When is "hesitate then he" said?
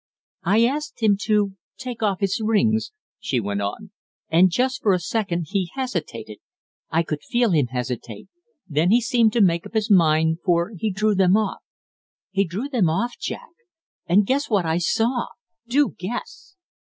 7.67-8.99